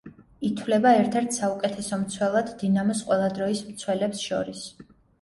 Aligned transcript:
ითვლება 0.47 0.93
ერთ-ერთ 1.01 1.37
საუკეთესო 1.41 2.01
მცველად 2.05 2.51
„დინამოს“ 2.65 3.07
ყველა 3.13 3.31
დროის 3.39 3.65
მცველებს 3.71 4.29
შორის. 4.29 4.69